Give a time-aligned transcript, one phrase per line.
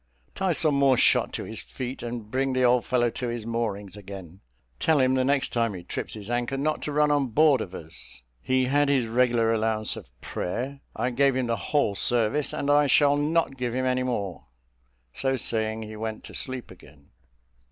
[0.33, 3.95] Tie some more shot to his feet, and bring the old fellow to his moorings
[3.95, 4.39] again.
[4.79, 7.75] Tell him, the next time he trips his anchor, not to run on board of
[7.75, 8.23] us.
[8.41, 12.87] He had his regular allowance of prayer: I gave him the whole service, and I
[12.87, 14.47] shall not give him any more."
[15.13, 17.11] So saying, he went to sleep again.